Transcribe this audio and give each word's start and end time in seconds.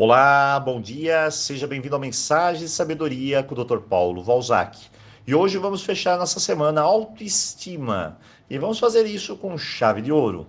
Olá, 0.00 0.60
bom 0.60 0.80
dia, 0.80 1.28
seja 1.28 1.66
bem-vindo 1.66 1.96
ao 1.96 2.00
Mensagem 2.00 2.62
de 2.62 2.68
Sabedoria 2.68 3.42
com 3.42 3.52
o 3.52 3.64
Dr. 3.64 3.78
Paulo 3.78 4.22
Valzac. 4.22 4.78
E 5.26 5.34
hoje 5.34 5.58
vamos 5.58 5.82
fechar 5.82 6.16
nossa 6.16 6.38
semana 6.38 6.82
autoestima 6.82 8.16
e 8.48 8.56
vamos 8.58 8.78
fazer 8.78 9.06
isso 9.06 9.36
com 9.36 9.58
chave 9.58 10.00
de 10.00 10.12
ouro. 10.12 10.46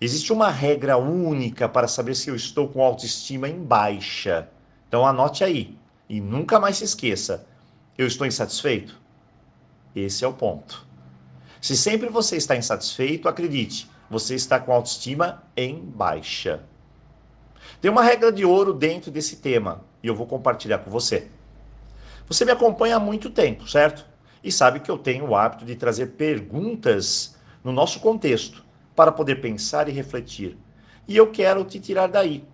Existe 0.00 0.32
uma 0.32 0.50
regra 0.50 0.96
única 0.98 1.68
para 1.68 1.88
saber 1.88 2.14
se 2.14 2.30
eu 2.30 2.36
estou 2.36 2.68
com 2.68 2.80
autoestima 2.80 3.48
em 3.48 3.60
baixa. 3.60 4.48
Então 4.86 5.04
anote 5.04 5.42
aí 5.42 5.76
e 6.08 6.20
nunca 6.20 6.60
mais 6.60 6.76
se 6.76 6.84
esqueça: 6.84 7.44
eu 7.98 8.06
estou 8.06 8.24
insatisfeito? 8.24 9.00
Esse 9.96 10.24
é 10.24 10.28
o 10.28 10.32
ponto. 10.32 10.86
Se 11.60 11.76
sempre 11.76 12.08
você 12.08 12.36
está 12.36 12.54
insatisfeito, 12.54 13.28
acredite, 13.28 13.90
você 14.08 14.36
está 14.36 14.60
com 14.60 14.72
autoestima 14.72 15.42
em 15.56 15.80
baixa. 15.80 16.62
Tem 17.82 17.90
uma 17.90 18.04
regra 18.04 18.30
de 18.30 18.44
ouro 18.44 18.72
dentro 18.72 19.10
desse 19.10 19.38
tema 19.38 19.82
e 20.04 20.06
eu 20.06 20.14
vou 20.14 20.24
compartilhar 20.24 20.78
com 20.78 20.88
você. 20.88 21.26
Você 22.28 22.44
me 22.44 22.52
acompanha 22.52 22.94
há 22.94 23.00
muito 23.00 23.28
tempo, 23.28 23.68
certo? 23.68 24.06
E 24.40 24.52
sabe 24.52 24.78
que 24.78 24.88
eu 24.88 24.96
tenho 24.96 25.26
o 25.26 25.34
hábito 25.34 25.64
de 25.64 25.74
trazer 25.74 26.12
perguntas 26.12 27.36
no 27.64 27.72
nosso 27.72 27.98
contexto 27.98 28.64
para 28.94 29.10
poder 29.10 29.40
pensar 29.40 29.88
e 29.88 29.92
refletir. 29.92 30.56
E 31.08 31.16
eu 31.16 31.32
quero 31.32 31.64
te 31.64 31.80
tirar 31.80 32.06
daí, 32.06 32.44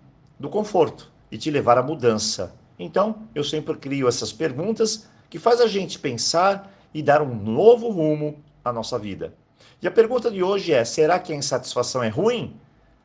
do 0.40 0.48
conforto, 0.48 1.12
e 1.30 1.36
te 1.36 1.50
levar 1.50 1.76
à 1.76 1.82
mudança. 1.82 2.54
Então, 2.78 3.28
eu 3.34 3.44
sempre 3.44 3.76
crio 3.76 4.08
essas 4.08 4.32
perguntas 4.32 5.10
que 5.28 5.38
faz 5.38 5.60
a 5.60 5.66
gente 5.66 5.98
pensar 5.98 6.72
e 6.94 7.02
dar 7.02 7.20
um 7.20 7.34
novo 7.34 7.90
rumo 7.90 8.42
à 8.64 8.72
nossa 8.72 8.98
vida. 8.98 9.34
E 9.82 9.86
a 9.86 9.90
pergunta 9.90 10.30
de 10.30 10.42
hoje 10.42 10.72
é: 10.72 10.86
será 10.86 11.18
que 11.18 11.34
a 11.34 11.36
insatisfação 11.36 12.02
é 12.02 12.08
ruim? 12.08 12.56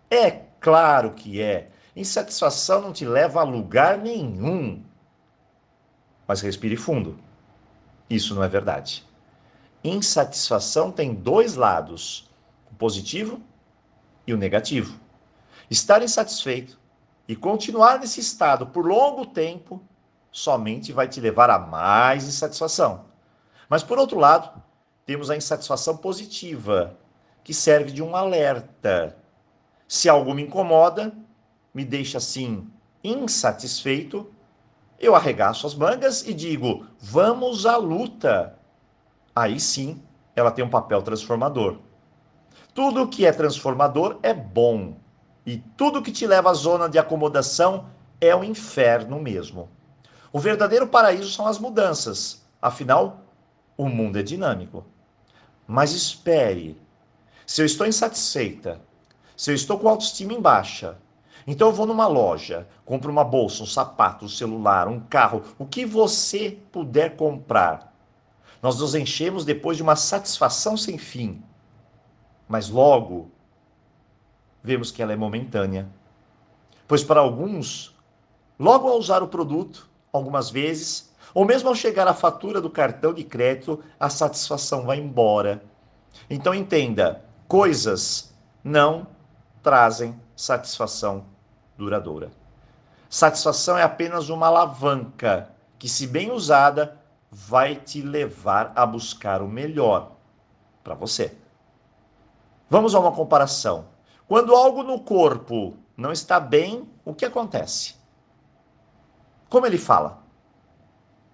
É 0.09 0.31
claro 0.61 1.11
que 1.11 1.41
é. 1.41 1.67
Insatisfação 1.95 2.81
não 2.81 2.91
te 2.91 3.05
leva 3.05 3.41
a 3.41 3.43
lugar 3.43 3.97
nenhum. 3.97 4.83
Mas 6.27 6.41
respire 6.41 6.75
fundo. 6.75 7.19
Isso 8.09 8.33
não 8.33 8.43
é 8.43 8.47
verdade. 8.47 9.05
Insatisfação 9.83 10.91
tem 10.91 11.13
dois 11.13 11.55
lados: 11.55 12.29
o 12.71 12.75
positivo 12.75 13.41
e 14.25 14.33
o 14.33 14.37
negativo. 14.37 14.99
Estar 15.69 16.01
insatisfeito 16.01 16.79
e 17.27 17.35
continuar 17.35 17.99
nesse 17.99 18.19
estado 18.19 18.67
por 18.67 18.85
longo 18.85 19.25
tempo 19.25 19.81
somente 20.31 20.91
vai 20.91 21.07
te 21.07 21.21
levar 21.21 21.49
a 21.49 21.59
mais 21.59 22.25
insatisfação. 22.25 23.05
Mas 23.69 23.83
por 23.83 23.97
outro 23.99 24.19
lado, 24.19 24.61
temos 25.05 25.29
a 25.29 25.35
insatisfação 25.35 25.97
positiva, 25.97 26.97
que 27.43 27.53
serve 27.53 27.91
de 27.91 28.01
um 28.01 28.15
alerta. 28.15 29.15
Se 29.87 30.09
algo 30.09 30.33
me 30.33 30.43
incomoda, 30.43 31.13
me 31.73 31.83
deixa 31.83 32.17
assim 32.17 32.67
insatisfeito, 33.03 34.31
eu 34.99 35.15
arregaço 35.15 35.67
as 35.67 35.75
mangas 35.75 36.25
e 36.27 36.33
digo: 36.33 36.85
vamos 36.99 37.65
à 37.65 37.75
luta. 37.77 38.57
Aí 39.35 39.59
sim, 39.59 40.01
ela 40.35 40.51
tem 40.51 40.63
um 40.63 40.69
papel 40.69 41.01
transformador. 41.01 41.79
Tudo 42.73 43.07
que 43.07 43.25
é 43.25 43.31
transformador 43.31 44.19
é 44.23 44.33
bom, 44.33 44.95
e 45.45 45.57
tudo 45.57 46.01
que 46.01 46.11
te 46.11 46.25
leva 46.25 46.49
à 46.49 46.53
zona 46.53 46.87
de 46.87 46.97
acomodação 46.97 47.89
é 48.21 48.35
o 48.35 48.43
inferno 48.43 49.19
mesmo. 49.19 49.69
O 50.31 50.39
verdadeiro 50.39 50.87
paraíso 50.87 51.29
são 51.29 51.45
as 51.45 51.59
mudanças, 51.59 52.43
afinal, 52.61 53.21
o 53.77 53.87
mundo 53.89 54.17
é 54.17 54.23
dinâmico. 54.23 54.85
Mas 55.67 55.91
espere. 55.91 56.81
Se 57.45 57.61
eu 57.61 57.65
estou 57.65 57.85
insatisfeita, 57.85 58.81
se 59.35 59.51
eu 59.51 59.55
estou 59.55 59.77
com 59.77 59.89
autoestima 59.89 60.33
em 60.33 60.41
baixa, 60.41 60.97
então 61.45 61.67
eu 61.67 61.73
vou 61.73 61.85
numa 61.85 62.07
loja, 62.07 62.67
compro 62.85 63.11
uma 63.11 63.23
bolsa, 63.23 63.63
um 63.63 63.65
sapato, 63.65 64.25
um 64.25 64.29
celular, 64.29 64.87
um 64.87 64.99
carro, 64.99 65.43
o 65.57 65.65
que 65.65 65.85
você 65.85 66.57
puder 66.71 67.15
comprar. 67.15 67.93
Nós 68.61 68.79
nos 68.79 68.95
enchemos 68.95 69.43
depois 69.43 69.75
de 69.75 69.83
uma 69.83 69.95
satisfação 69.95 70.77
sem 70.77 70.97
fim. 70.97 71.43
Mas 72.47 72.69
logo 72.69 73.29
vemos 74.63 74.89
que 74.89 75.01
ela 75.01 75.11
é 75.11 75.17
momentânea. 75.17 75.89
Pois 76.87 77.03
para 77.03 77.19
alguns, 77.19 77.93
logo 78.57 78.87
ao 78.87 78.97
usar 78.97 79.21
o 79.21 79.27
produto, 79.27 79.89
algumas 80.13 80.49
vezes, 80.49 81.13
ou 81.33 81.43
mesmo 81.43 81.67
ao 81.67 81.75
chegar 81.75 82.07
a 82.07 82.13
fatura 82.13 82.61
do 82.61 82.69
cartão 82.69 83.13
de 83.13 83.23
crédito, 83.25 83.83
a 83.99 84.09
satisfação 84.09 84.85
vai 84.85 84.97
embora. 84.97 85.61
Então 86.29 86.53
entenda, 86.53 87.25
coisas 87.49 88.33
não 88.63 89.07
trazem 89.61 90.17
satisfação 90.35 91.32
duradoura. 91.77 92.31
Satisfação 93.09 93.77
é 93.77 93.83
apenas 93.83 94.29
uma 94.29 94.47
alavanca 94.47 95.51
que, 95.77 95.87
se 95.87 96.07
bem 96.07 96.31
usada, 96.31 96.99
vai 97.29 97.75
te 97.75 98.01
levar 98.01 98.71
a 98.75 98.85
buscar 98.85 99.41
o 99.41 99.47
melhor 99.47 100.11
para 100.83 100.95
você. 100.95 101.35
Vamos 102.69 102.95
a 102.95 102.99
uma 102.99 103.11
comparação. 103.11 103.85
Quando 104.27 104.55
algo 104.55 104.83
no 104.83 104.99
corpo 104.99 105.77
não 105.95 106.11
está 106.11 106.39
bem, 106.39 106.89
o 107.05 107.13
que 107.13 107.25
acontece? 107.25 107.95
Como 109.49 109.65
ele 109.65 109.77
fala? 109.77 110.23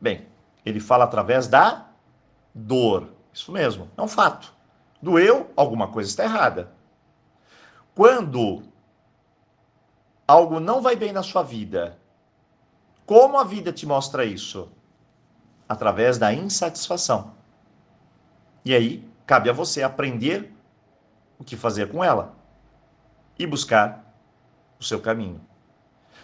Bem, 0.02 0.28
ele 0.66 0.80
fala 0.80 1.06
através 1.06 1.48
da 1.48 1.88
dor. 2.54 3.10
Isso 3.32 3.52
mesmo, 3.52 3.90
é 3.96 4.02
um 4.02 4.08
fato. 4.08 4.54
Doeu, 5.02 5.50
alguma 5.56 5.88
coisa 5.88 6.10
está 6.10 6.24
errada. 6.26 6.72
Quando 7.96 8.64
algo 10.29 10.59
não 10.59 10.79
vai 10.79 10.95
bem 10.95 11.12
na 11.12 11.23
sua 11.23 11.41
vida, 11.41 11.97
como 13.03 13.40
a 13.40 13.44
vida 13.44 13.73
te 13.73 13.88
mostra 13.88 14.23
isso? 14.23 14.69
Através 15.67 16.19
da 16.19 16.31
insatisfação. 16.31 17.34
E 18.63 18.75
aí, 18.75 19.03
cabe 19.25 19.50
a 19.50 19.53
você 19.53 19.81
aprender 19.81 20.53
o 21.40 21.44
que 21.44 21.57
fazer 21.57 21.90
com 21.90 22.03
ela 22.03 22.35
e 23.40 23.47
buscar 23.47 24.13
o 24.79 24.84
seu 24.84 25.01
caminho. 25.01 25.41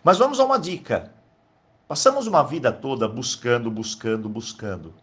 Mas 0.03 0.19
vamos 0.19 0.39
a 0.39 0.45
uma 0.45 0.59
dica. 0.59 1.11
Passamos 1.87 2.27
uma 2.27 2.43
vida 2.43 2.71
toda 2.71 3.07
buscando, 3.07 3.71
buscando, 3.71 4.29
buscando, 4.29 4.93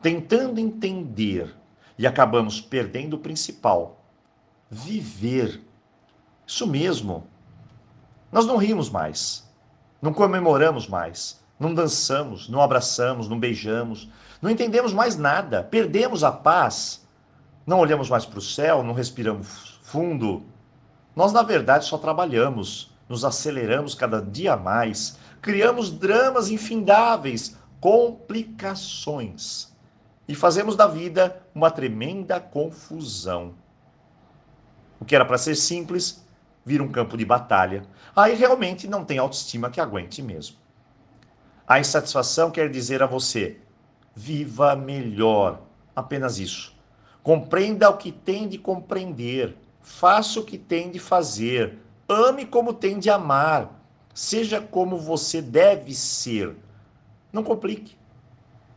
tentando 0.00 0.60
entender 0.60 1.52
e 1.98 2.06
acabamos 2.06 2.60
perdendo 2.60 3.14
o 3.14 3.18
principal: 3.18 4.04
viver. 4.70 5.60
Isso 6.46 6.64
mesmo. 6.64 7.26
Nós 8.30 8.46
não 8.46 8.56
rimos 8.56 8.90
mais, 8.90 9.48
não 10.00 10.12
comemoramos 10.12 10.88
mais, 10.88 11.40
não 11.58 11.72
dançamos, 11.72 12.48
não 12.48 12.60
abraçamos, 12.60 13.28
não 13.28 13.38
beijamos, 13.38 14.10
não 14.42 14.50
entendemos 14.50 14.92
mais 14.92 15.16
nada, 15.16 15.62
perdemos 15.62 16.22
a 16.22 16.32
paz, 16.32 17.06
não 17.66 17.78
olhamos 17.78 18.10
mais 18.10 18.26
para 18.26 18.38
o 18.38 18.42
céu, 18.42 18.82
não 18.82 18.92
respiramos 18.92 19.78
fundo. 19.82 20.42
Nós, 21.14 21.32
na 21.32 21.42
verdade, 21.42 21.86
só 21.86 21.96
trabalhamos, 21.96 22.92
nos 23.08 23.24
aceleramos 23.24 23.94
cada 23.94 24.20
dia 24.20 24.56
mais, 24.56 25.18
criamos 25.40 25.90
dramas 25.90 26.50
infindáveis, 26.50 27.56
complicações 27.80 29.74
e 30.28 30.34
fazemos 30.34 30.74
da 30.76 30.86
vida 30.86 31.40
uma 31.54 31.70
tremenda 31.70 32.40
confusão. 32.40 33.54
O 34.98 35.04
que 35.04 35.14
era 35.14 35.24
para 35.24 35.38
ser 35.38 35.54
simples 35.54 36.25
vira 36.66 36.82
um 36.82 36.90
campo 36.90 37.16
de 37.16 37.24
batalha. 37.24 37.84
Aí 38.14 38.34
realmente 38.34 38.88
não 38.88 39.04
tem 39.04 39.18
autoestima 39.18 39.70
que 39.70 39.80
aguente 39.80 40.20
mesmo. 40.20 40.56
A 41.66 41.78
insatisfação 41.78 42.50
quer 42.50 42.68
dizer 42.68 43.04
a 43.04 43.06
você: 43.06 43.60
viva 44.14 44.74
melhor. 44.74 45.62
Apenas 45.94 46.38
isso. 46.38 46.74
Compreenda 47.22 47.88
o 47.88 47.96
que 47.96 48.10
tem 48.10 48.48
de 48.48 48.58
compreender. 48.58 49.56
Faça 49.80 50.40
o 50.40 50.44
que 50.44 50.58
tem 50.58 50.90
de 50.90 50.98
fazer. 50.98 51.78
Ame 52.08 52.44
como 52.44 52.74
tem 52.74 52.98
de 52.98 53.08
amar. 53.08 53.72
Seja 54.12 54.60
como 54.60 54.98
você 54.98 55.40
deve 55.40 55.94
ser. 55.94 56.54
Não 57.32 57.42
complique. 57.42 57.96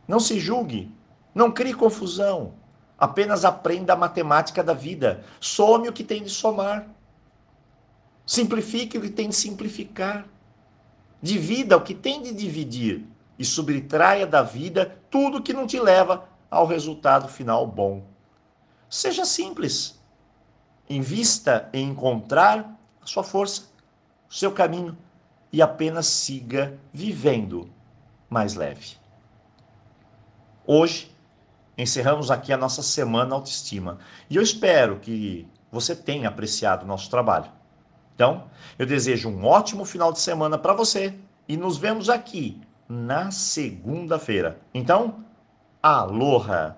Não 0.06 0.20
se 0.20 0.38
julgue. 0.38 0.94
Não 1.34 1.50
crie 1.50 1.74
confusão. 1.74 2.54
Apenas 2.98 3.44
aprenda 3.44 3.92
a 3.92 3.96
matemática 3.96 4.62
da 4.62 4.74
vida. 4.74 5.24
Some 5.40 5.88
o 5.88 5.92
que 5.92 6.04
tem 6.04 6.22
de 6.22 6.30
somar. 6.30 6.86
Simplifique 8.30 8.96
o 8.96 9.00
que 9.00 9.10
tem 9.10 9.28
de 9.28 9.34
simplificar. 9.34 10.24
Divida 11.20 11.76
o 11.76 11.80
que 11.80 11.92
tem 11.92 12.22
de 12.22 12.32
dividir. 12.32 13.04
E 13.36 13.44
subtraia 13.44 14.24
da 14.24 14.40
vida 14.40 15.00
tudo 15.10 15.42
que 15.42 15.52
não 15.52 15.66
te 15.66 15.80
leva 15.80 16.28
ao 16.48 16.64
resultado 16.64 17.26
final 17.26 17.66
bom. 17.66 18.04
Seja 18.88 19.24
simples. 19.24 20.00
Invista 20.88 21.68
em 21.72 21.88
encontrar 21.88 22.78
a 23.02 23.06
sua 23.06 23.24
força, 23.24 23.62
o 24.30 24.32
seu 24.32 24.52
caminho 24.52 24.96
e 25.52 25.60
apenas 25.60 26.06
siga 26.06 26.78
vivendo 26.92 27.68
mais 28.28 28.54
leve. 28.54 28.96
Hoje, 30.64 31.10
encerramos 31.76 32.30
aqui 32.30 32.52
a 32.52 32.56
nossa 32.56 32.80
semana 32.80 33.34
autoestima 33.34 33.98
e 34.30 34.36
eu 34.36 34.42
espero 34.42 35.00
que 35.00 35.48
você 35.72 35.96
tenha 35.96 36.28
apreciado 36.28 36.84
o 36.84 36.86
nosso 36.86 37.10
trabalho. 37.10 37.58
Então, 38.20 38.50
eu 38.78 38.84
desejo 38.84 39.30
um 39.30 39.46
ótimo 39.46 39.82
final 39.82 40.12
de 40.12 40.20
semana 40.20 40.58
para 40.58 40.74
você 40.74 41.14
e 41.48 41.56
nos 41.56 41.78
vemos 41.78 42.10
aqui 42.10 42.60
na 42.86 43.30
segunda-feira. 43.30 44.60
Então, 44.74 45.24
aloha! 45.82 46.76